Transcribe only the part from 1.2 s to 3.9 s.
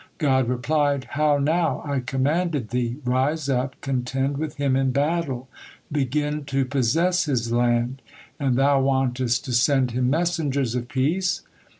now! I commanded thee, 'Rise up,